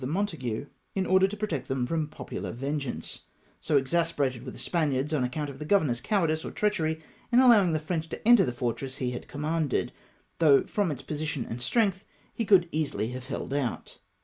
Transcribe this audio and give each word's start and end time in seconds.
269 0.01 0.61
Montague^ 0.63 0.67
in 0.95 1.05
order 1.05 1.27
to 1.27 1.37
protect 1.37 1.69
him 1.69 1.85
from 1.85 2.07
popular 2.07 2.51
ven 2.51 2.79
geance, 2.79 3.21
so 3.59 3.77
exasperated 3.77 4.43
were 4.43 4.49
the 4.49 4.57
Spaniards 4.57 5.13
on 5.13 5.23
account 5.23 5.51
of 5.51 5.59
the 5.59 5.63
governor's 5.63 6.01
cowardice 6.01 6.43
or 6.43 6.49
treachery 6.49 7.03
in 7.31 7.37
allowing 7.39 7.73
the 7.73 7.79
French 7.79 8.09
to 8.09 8.27
enter 8.27 8.43
the 8.43 8.51
fortress 8.51 8.95
he 8.95 9.11
had 9.11 9.27
commanded, 9.27 9.91
though 10.39 10.63
from 10.63 10.89
its 10.89 11.03
position 11.03 11.45
and 11.47 11.61
strength 11.61 12.03
he 12.33 12.45
could 12.45 12.67
easily 12.71 13.09
have 13.09 13.25
held 13.27 13.53
out. 13.53 13.99